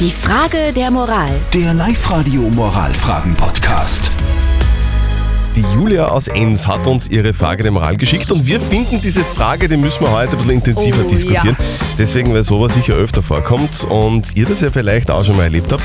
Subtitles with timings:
[0.00, 1.30] Die Frage der Moral.
[1.52, 4.10] Der Live-Radio Moralfragen-Podcast.
[5.56, 9.24] Die Julia aus Enns hat uns ihre Frage der Moral geschickt und wir finden, diese
[9.24, 11.56] Frage, die müssen wir heute ein bisschen intensiver Oh, diskutieren.
[11.96, 15.72] Deswegen, weil sowas sicher öfter vorkommt und ihr das ja vielleicht auch schon mal erlebt
[15.72, 15.84] habt.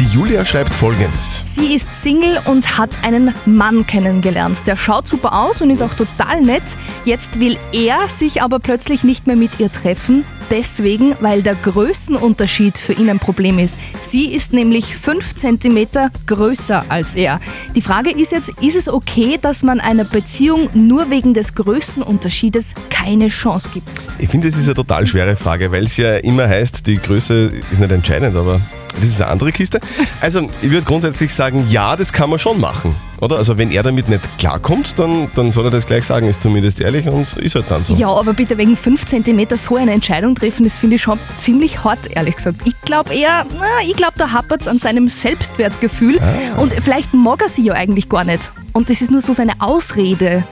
[0.00, 1.42] Die Julia schreibt folgendes.
[1.44, 4.58] Sie ist Single und hat einen Mann kennengelernt.
[4.66, 6.64] Der schaut super aus und ist auch total nett.
[7.04, 10.24] Jetzt will er sich aber plötzlich nicht mehr mit ihr treffen.
[10.50, 13.78] Deswegen, weil der Größenunterschied für ihn ein Problem ist.
[14.00, 15.86] Sie ist nämlich 5 cm
[16.26, 17.40] größer als er.
[17.74, 22.74] Die Frage ist jetzt, ist es okay, dass man einer Beziehung nur wegen des Größenunterschiedes
[22.90, 23.88] keine Chance gibt?
[24.18, 27.52] Ich finde, es ist eine total schwere Frage, weil es ja immer heißt, die Größe
[27.70, 28.60] ist nicht entscheidend, aber
[29.00, 29.80] das ist eine andere Kiste.
[30.20, 32.94] Also, ich würde grundsätzlich sagen, ja, das kann man schon machen.
[33.20, 33.36] Oder?
[33.36, 36.80] Also, wenn er damit nicht klarkommt, dann, dann soll er das gleich sagen, ist zumindest
[36.80, 37.94] ehrlich und ist halt dann so.
[37.94, 41.82] Ja, aber bitte wegen 5 cm so eine Entscheidung treffen, das finde ich schon ziemlich
[41.84, 42.58] hart, ehrlich gesagt.
[42.64, 46.60] Ich glaube eher, na, ich glaube, da hapert es an seinem Selbstwertgefühl Ah.
[46.60, 48.52] und vielleicht mag er sie ja eigentlich gar nicht.
[48.72, 50.44] Und das ist nur so seine Ausrede,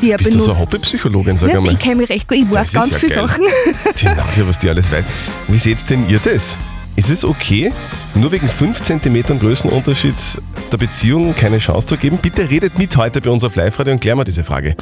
[0.00, 0.60] die er Bist du so eine benutzt.
[0.62, 1.72] Hobbypsychologin, sag Ja, einmal?
[1.72, 3.28] ich kenne mich recht gut, ich weiß ist ganz ja viele geil.
[3.28, 3.44] Sachen.
[4.00, 5.04] Die Nase, was die alles weiß.
[5.48, 6.56] Wie seht denn ihr das?
[6.94, 7.72] Ist es okay,
[8.14, 10.14] nur wegen 5 cm Größenunterschied
[10.70, 12.18] der Beziehung keine Chance zu geben?
[12.20, 14.76] Bitte redet mit heute bei uns auf Live-Radio und klären wir diese Frage.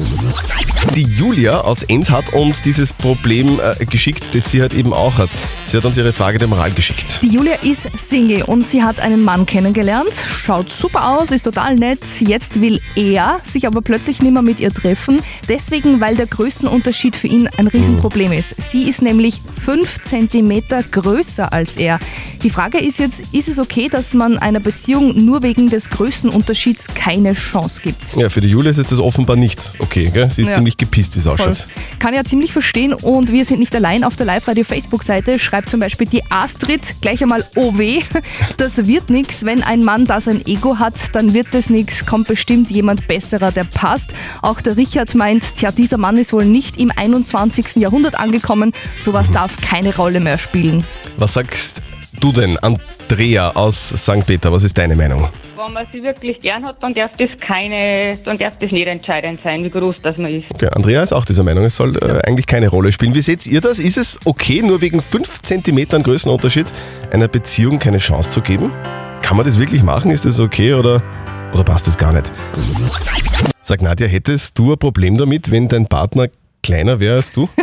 [0.97, 5.19] Die Julia aus Enns hat uns dieses Problem äh, geschickt, das sie halt eben auch
[5.19, 5.31] hat.
[5.67, 7.21] Sie hat uns ihre Frage der Moral geschickt.
[7.23, 11.77] Die Julia ist Single und sie hat einen Mann kennengelernt, schaut super aus, ist total
[11.77, 12.01] nett.
[12.21, 17.15] Jetzt will er sich aber plötzlich nicht mehr mit ihr treffen, deswegen, weil der Größenunterschied
[17.15, 18.61] für ihn ein Riesenproblem ist.
[18.61, 22.01] Sie ist nämlich 5 cm größer als er.
[22.43, 26.89] Die Frage ist jetzt, ist es okay, dass man einer Beziehung nur wegen des Größenunterschieds
[26.95, 28.17] keine Chance gibt?
[28.17, 30.11] Ja, für die Julia ist das offenbar nicht okay.
[30.13, 30.31] Gell?
[30.31, 30.55] Sie ist Ja.
[30.57, 31.35] ziemlich gepisst, wie es Voll.
[31.35, 31.67] ausschaut.
[31.99, 34.05] Kann ja ziemlich verstehen und wir sind nicht allein.
[34.05, 37.81] Auf der Live-Radio-Facebook-Seite schreibt zum Beispiel die Astrid gleich einmal OW.
[38.57, 39.45] Das wird nix.
[39.45, 42.05] Wenn ein Mann da sein Ego hat, dann wird das nix.
[42.07, 44.13] Kommt bestimmt jemand besserer, der passt.
[44.43, 47.77] Auch der Richard meint, tja, dieser Mann ist wohl nicht im 21.
[47.77, 48.73] Jahrhundert angekommen.
[48.99, 50.85] Sowas darf keine Rolle mehr spielen.
[51.17, 51.83] Was sagst
[52.21, 52.59] du denn,
[53.11, 54.25] Andrea aus St.
[54.25, 54.53] Peter?
[54.53, 55.29] Was ist deine Meinung?
[55.57, 59.41] Wenn man sie wirklich gern hat, dann darf das keine, dann darf das nicht entscheidend
[59.43, 60.45] sein, wie groß das man ist.
[60.55, 63.13] Okay, Andrea ist auch dieser Meinung, es soll äh, eigentlich keine Rolle spielen.
[63.13, 63.81] Wie seht ihr das?
[63.81, 66.67] Ist es okay, nur wegen 5 cm Größenunterschied
[67.11, 68.71] einer Beziehung keine Chance zu geben?
[69.23, 70.13] Kann man das wirklich machen?
[70.13, 71.03] Ist das okay oder,
[71.53, 72.31] oder passt das gar nicht?
[73.61, 76.29] Sag Nadja, hättest du ein Problem damit, wenn dein Partner
[76.63, 77.49] kleiner wäre als du?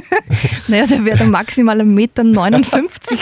[0.67, 2.23] Naja, der wäre dann maximal 1,59 Meter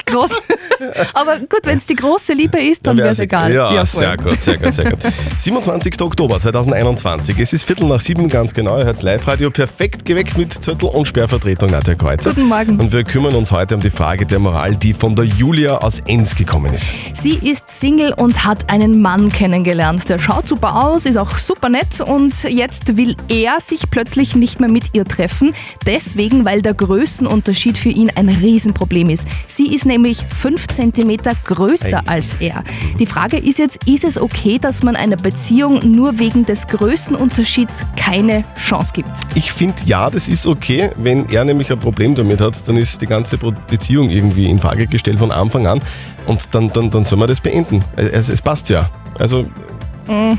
[0.05, 0.31] groß.
[1.13, 3.53] Aber gut, wenn es die große Liebe ist, dann wäre es egal.
[3.53, 3.99] Ja, voll.
[3.99, 4.99] sehr gut, sehr gut, sehr gut.
[5.37, 6.01] 27.
[6.01, 7.37] Oktober 2021.
[7.39, 8.77] Es ist Viertel nach sieben, ganz genau.
[8.79, 12.31] Ihr hört Live-Radio perfekt geweckt mit Zettel und Sperrvertretung Nadja Kreuzer.
[12.31, 12.79] Guten Morgen.
[12.79, 16.01] Und wir kümmern uns heute um die Frage der Moral, die von der Julia aus
[16.07, 16.91] Enns gekommen ist.
[17.13, 20.09] Sie ist Single und hat einen Mann kennengelernt.
[20.09, 24.59] Der schaut super aus, ist auch super nett und jetzt will er sich plötzlich nicht
[24.59, 25.53] mehr mit ihr treffen.
[25.85, 29.25] Deswegen, weil der Größenunterschied für ihn ein Riesenproblem ist.
[29.47, 32.13] Sie ist nämlich 5 cm größer Ei.
[32.13, 32.63] als er.
[32.99, 37.85] Die Frage ist jetzt, ist es okay, dass man einer Beziehung nur wegen des Größenunterschieds
[37.95, 39.11] keine Chance gibt?
[39.35, 40.89] Ich finde, ja, das ist okay.
[40.97, 44.87] Wenn er nämlich ein Problem damit hat, dann ist die ganze Beziehung irgendwie in Frage
[44.87, 45.79] gestellt von Anfang an.
[46.25, 47.83] Und dann, dann, dann soll man das beenden.
[47.95, 48.89] Es, es passt ja.
[49.19, 49.45] Also,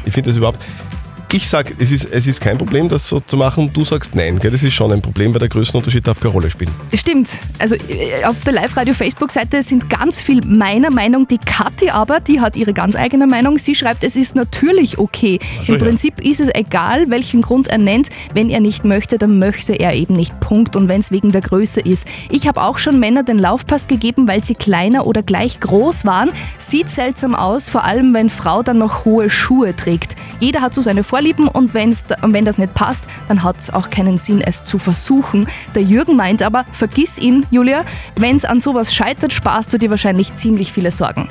[0.04, 0.62] ich finde das überhaupt.
[1.36, 3.70] Ich sag, es ist, es ist kein Problem, das so zu machen.
[3.70, 4.50] Du sagst nein, gell?
[4.50, 6.70] Das ist schon ein Problem, weil der Größenunterschied darf keine Rolle spielen.
[6.94, 7.28] Stimmt.
[7.58, 11.28] Also äh, auf der Live-Radio-Facebook-Seite sind ganz viel meiner Meinung.
[11.28, 13.58] Die Kathi aber, die hat ihre ganz eigene Meinung.
[13.58, 15.38] Sie schreibt, es ist natürlich okay.
[15.66, 15.84] so, Im ja.
[15.84, 18.08] Prinzip ist es egal, welchen Grund er nennt.
[18.32, 20.40] Wenn er nicht möchte, dann möchte er eben nicht.
[20.40, 20.74] Punkt.
[20.74, 22.06] Und wenn es wegen der Größe ist.
[22.30, 26.30] Ich habe auch schon Männer den Laufpass gegeben, weil sie kleiner oder gleich groß waren.
[26.56, 30.16] Sieht seltsam aus, vor allem wenn Frau dann noch hohe Schuhe trägt.
[30.40, 33.90] Jeder hat so seine Vorlieben und wenn's, wenn das nicht passt, dann hat es auch
[33.90, 35.48] keinen Sinn, es zu versuchen.
[35.74, 39.90] Der Jürgen meint aber, vergiss ihn, Julia, wenn es an sowas scheitert, sparst du dir
[39.90, 41.26] wahrscheinlich ziemlich viele Sorgen.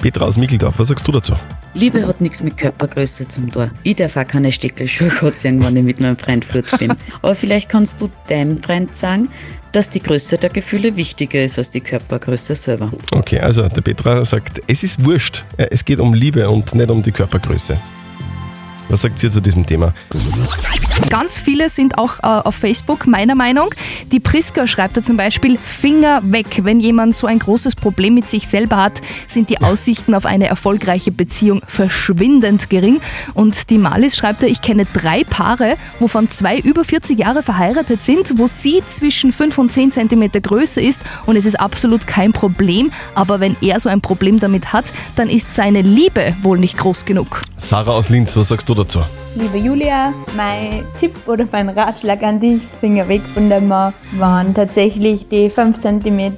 [0.00, 1.34] Petra aus Mickeldorf, was sagst du dazu?
[1.74, 3.72] Liebe hat nichts mit Körpergröße zum tun.
[3.82, 6.92] Ich darf auch keine Steckelschuhe ziehen, wenn ich mit meinem Freund fort bin.
[7.20, 9.28] Aber vielleicht kannst du deinem Freund sagen,
[9.72, 12.92] dass die Größe der Gefühle wichtiger ist als die Körpergröße selber.
[13.12, 15.44] Okay, also der Petra sagt, es ist wurscht.
[15.56, 17.80] Es geht um Liebe und nicht um die Körpergröße.
[18.88, 19.92] Was sagt ihr zu diesem Thema?
[21.10, 23.74] Ganz viele sind auch äh, auf Facebook meiner Meinung.
[24.12, 26.60] Die Priska schreibt da zum Beispiel Finger weg.
[26.62, 30.46] Wenn jemand so ein großes Problem mit sich selber hat, sind die Aussichten auf eine
[30.46, 33.00] erfolgreiche Beziehung verschwindend gering.
[33.34, 38.02] Und die Malis schreibt da, ich kenne drei Paare, wovon zwei über 40 Jahre verheiratet
[38.02, 42.32] sind, wo sie zwischen 5 und 10 Zentimeter größer ist und es ist absolut kein
[42.32, 42.90] Problem.
[43.14, 47.04] Aber wenn er so ein Problem damit hat, dann ist seine Liebe wohl nicht groß
[47.04, 47.40] genug.
[47.56, 49.00] Sarah aus Linz, was sagst du dazu?
[49.36, 54.54] Liebe Julia, mein Tipp oder mein Ratschlag an dich, Finger weg von dem Mann, waren
[54.54, 56.36] tatsächlich die 5 cm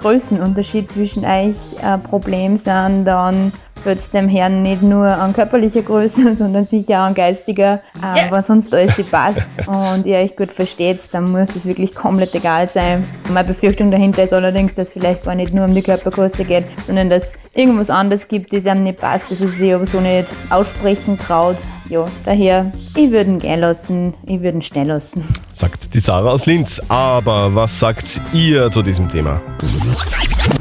[0.00, 1.56] Größenunterschied zwischen euch.
[1.80, 3.52] Ein Problem sind, dann
[3.84, 7.80] wird es dem Herrn nicht nur an körperlicher Größe, sondern sicher auch an geistiger.
[8.02, 11.94] Äh, Wenn sonst alles die passt und ihr euch gut versteht, dann muss das wirklich
[11.94, 13.04] komplett egal sein.
[13.32, 16.64] Meine Befürchtung dahinter ist allerdings, dass es vielleicht gar nicht nur um die Körpergröße geht,
[16.84, 20.32] sondern dass irgendwas anderes gibt, das einem nicht passt, dass es sich aber so nicht
[20.50, 21.56] aussprechen traut.
[21.88, 25.24] Ja, daher, ich würde ihn gehen lassen, ich würde ihn schnell lassen.
[25.52, 26.80] Sagt die Sarah aus Linz.
[26.88, 29.42] Aber was sagt ihr zu diesem Thema?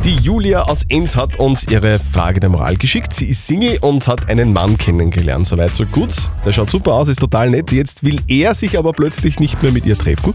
[0.04, 3.11] Die Julia aus Enns hat uns ihre Frage der Moral geschickt.
[3.14, 5.48] Sie ist Single und hat einen Mann kennengelernt.
[5.48, 6.10] Soweit so gut.
[6.46, 7.72] Der schaut super aus, ist total nett.
[7.72, 10.34] Jetzt will er sich aber plötzlich nicht mehr mit ihr treffen.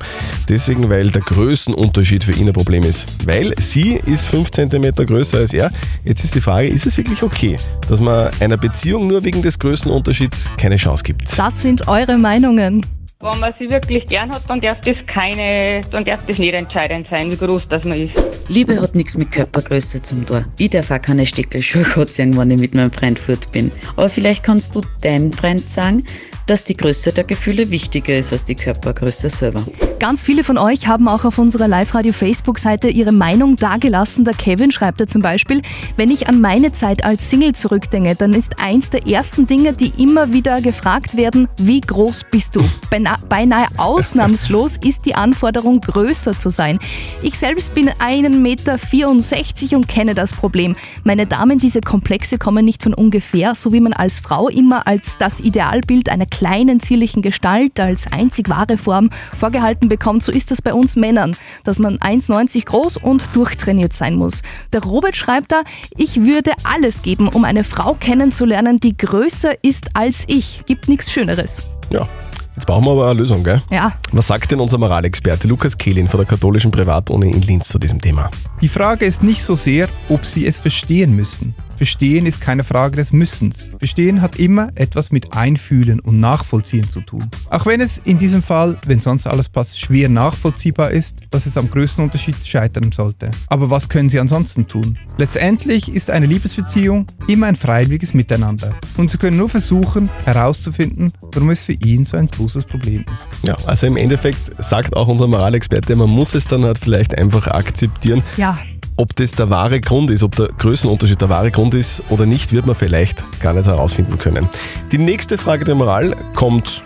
[0.49, 3.09] Deswegen, weil der Größenunterschied für ihn ein Problem ist.
[3.25, 5.71] Weil sie ist 5 cm größer als er.
[6.05, 7.57] Jetzt ist die Frage, ist es wirklich okay,
[7.89, 11.39] dass man einer Beziehung nur wegen des Größenunterschieds keine Chance gibt?
[11.39, 12.85] Das sind eure Meinungen.
[13.19, 17.09] Wenn man sie wirklich gern hat, dann darf das keine, dann darf das nicht entscheidend
[17.09, 18.15] sein, wie groß das man ist.
[18.49, 20.45] Liebe hat nichts mit Körpergröße zum tun.
[20.59, 23.73] Ich darf auch keine Steckelschuhe anziehen, wenn ich mit meinem Freund fort bin.
[23.97, 26.05] Aber vielleicht kannst du deinem Freund sagen,
[26.47, 29.65] dass die Größe der Gefühle wichtiger ist als die Körpergröße selber.
[29.99, 34.25] Ganz viele von euch haben auch auf unserer Live-Radio-Facebook-Seite ihre Meinung dagelassen.
[34.25, 35.63] Der Kevin schreibt da zum Beispiel,
[35.97, 39.93] wenn ich an meine Zeit als Single zurückdenke, dann ist eins der ersten Dinge, die
[40.01, 42.65] immer wieder gefragt werden, wie groß bist du?
[42.91, 46.79] Beina beinahe ausnahmslos ist die Anforderung, größer zu sein.
[47.23, 50.77] Ich selbst bin 1,64 Meter und kenne das Problem.
[51.05, 55.19] Meine Damen, diese Komplexe kommen nicht von ungefähr, so wie man als Frau immer als
[55.19, 60.63] das Idealbild einer kleinen, zierlichen Gestalt, als einzig wahre Form vorgehalten bekommt, so ist das
[60.63, 64.43] bei uns Männern, dass man 1,90 groß und durchtrainiert sein muss.
[64.73, 65.63] Der Robert schreibt da,
[65.97, 70.63] ich würde alles geben, um eine Frau kennenzulernen, die größer ist als ich.
[70.67, 71.63] Gibt nichts Schöneres.
[71.91, 72.09] Ja.
[72.57, 73.61] Jetzt brauchen wir aber eine Lösung, gell?
[73.71, 73.93] Ja.
[74.13, 78.01] Was sagt denn unser Moralexperte Lukas Kehlin von der katholischen Privatuni in Linz zu diesem
[78.01, 78.31] Thema?
[78.63, 81.55] Die Frage ist nicht so sehr, ob Sie es verstehen müssen.
[81.77, 83.67] Verstehen ist keine Frage des Müssens.
[83.79, 87.31] Verstehen hat immer etwas mit Einfühlen und Nachvollziehen zu tun.
[87.51, 91.57] Auch wenn es in diesem Fall, wenn sonst alles passt, schwer nachvollziehbar ist, dass es
[91.57, 93.31] am größten Unterschied scheitern sollte.
[93.49, 94.99] Aber was können Sie ansonsten tun?
[95.19, 98.75] Letztendlich ist eine Liebesbeziehung immer ein freiwilliges Miteinander.
[98.97, 103.47] Und Sie können nur versuchen herauszufinden, warum es für ihn so ein großes Problem ist.
[103.47, 107.47] Ja, also im Endeffekt sagt auch unser Moralexperte, man muss es dann halt vielleicht einfach
[107.49, 108.23] akzeptieren.
[108.37, 108.59] Ja,
[108.99, 112.53] Ob das der wahre Grund ist, ob der Größenunterschied der wahre Grund ist oder nicht,
[112.53, 114.49] wird man vielleicht gar nicht herausfinden können.
[114.91, 116.83] Die nächste Frage der Moral kommt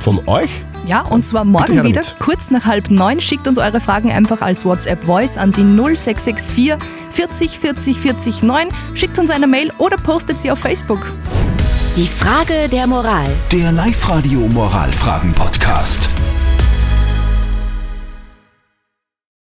[0.00, 0.48] von euch.
[0.86, 3.20] Ja, und zwar morgen wieder, kurz nach halb neun.
[3.20, 6.74] Schickt uns eure Fragen einfach als WhatsApp-Voice an die 0664
[7.12, 8.68] 40 40 40 9.
[8.94, 11.00] Schickt uns eine Mail oder postet sie auf Facebook.
[11.96, 13.26] Die Frage der Moral.
[13.52, 16.08] Der Live-Radio Moralfragen-Podcast.